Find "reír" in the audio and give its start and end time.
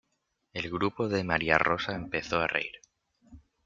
2.47-2.81